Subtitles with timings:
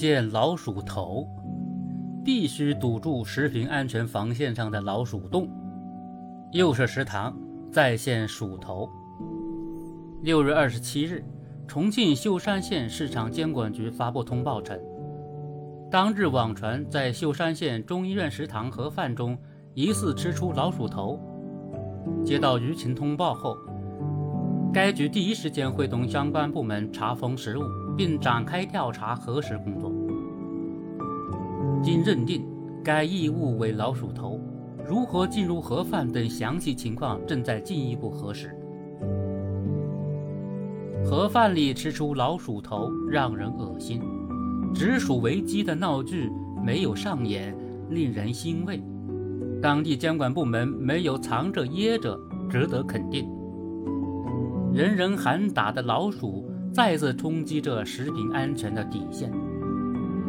[0.00, 1.28] 见老鼠头，
[2.24, 5.46] 必须堵住食品安全防线上的老鼠洞。
[6.52, 7.36] 又是食堂
[7.70, 8.88] 再现鼠头。
[10.22, 11.22] 六月二十七日，
[11.68, 14.80] 重庆秀山县市场监管局发布通报称，
[15.90, 19.36] 当日网传在秀山县中医院食堂盒饭中
[19.74, 21.20] 疑似吃出老鼠头。
[22.24, 23.54] 接到舆情通报后，
[24.72, 27.60] 该局第一时间会同相关部门查封食物，
[28.00, 29.92] 并展开调查核实工作。
[31.82, 32.42] 经认定
[32.82, 34.40] 该异物为老鼠头，
[34.88, 38.56] 如何进入盒饭等详细情况正在进一步核实。
[41.04, 44.00] 盒饭里吃出老鼠头，让人恶心；
[44.72, 46.32] 指鼠为鸡的闹剧
[46.64, 47.54] 没有上演，
[47.90, 48.82] 令人欣慰。
[49.60, 53.28] 当地监管部门没有藏着掖着，值得肯定。
[54.72, 59.32] 人人喊打的老鼠再次冲击着食品安全的底线。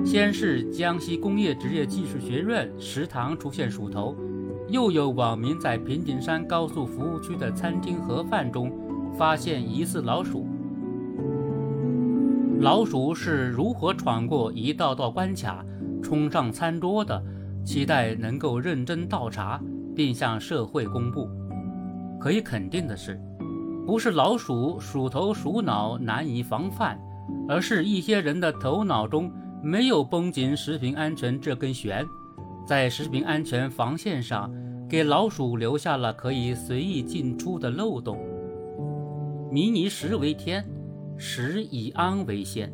[0.03, 4.15] 先是江西工业职业技术学院食堂出现鼠头，
[4.67, 8.71] 又有网民在平顶山高速服务区的餐厅盒饭中
[9.15, 10.47] 发现疑似老鼠。
[12.59, 15.63] 老鼠是如何闯过一道道关卡，
[16.01, 17.23] 冲上餐桌的？
[17.63, 19.61] 期待能够认真倒查，
[19.95, 21.29] 并向社会公布。
[22.19, 23.19] 可以肯定的是，
[23.91, 26.97] 不是老鼠鼠头鼠脑难以防范，
[27.45, 29.29] 而是一些人的头脑中
[29.61, 32.07] 没有绷紧食品安全这根弦，
[32.65, 34.49] 在食品安全防线上
[34.89, 38.17] 给老鼠留下了可以随意进出的漏洞。
[39.51, 40.65] 民以食为天，
[41.17, 42.71] 食以安为先。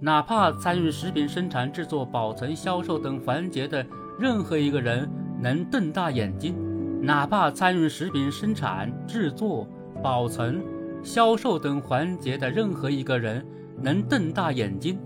[0.00, 3.82] 哪怕参与食品生产、制作、保存、销售等环节的。
[4.20, 5.08] 任何一个人
[5.40, 6.54] 能瞪大眼睛，
[7.00, 9.66] 哪怕参与食品生产、制作、
[10.02, 10.62] 保存、
[11.02, 13.46] 销售等环节的任何一个人
[13.80, 14.98] 能瞪大眼睛，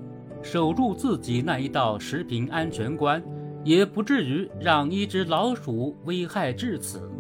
[0.43, 3.23] 守住自己那一道食品安全关，
[3.63, 7.11] 也不至于让一只老鼠危害至此。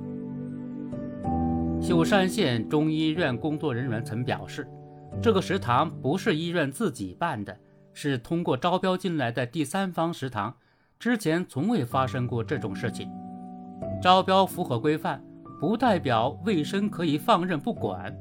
[1.81, 4.66] 秀山县中医院工作人员曾表示，
[5.20, 7.56] 这个食堂不是医院自己办的，
[7.92, 10.54] 是通过招标进来的第三方食堂。
[10.98, 13.10] 之前从未发生过这种事情。
[14.03, 15.22] 招标符合规范，
[15.61, 18.15] 不代表卫生可以放任不管。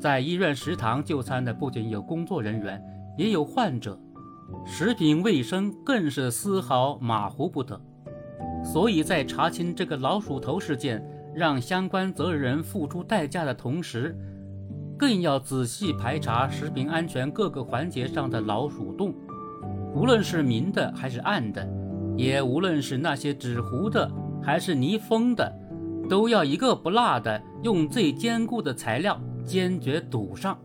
[0.00, 2.82] 在医院食堂就餐的不仅有工作人员，
[3.16, 3.98] 也有患者，
[4.64, 7.80] 食品卫生更是丝毫马虎不得。
[8.62, 11.02] 所以在查清这个老鼠头事件，
[11.34, 14.16] 让相关责任人付出代价的同时，
[14.98, 19.14] 更要仔细排查食品安全各个环节上的老鼠洞。
[19.94, 21.66] 无论是明的还是暗的，
[22.16, 24.10] 也无论是那些纸糊的
[24.42, 25.50] 还是泥封的，
[26.08, 30.58] 都要一个不落的用最坚固的材料坚决堵上。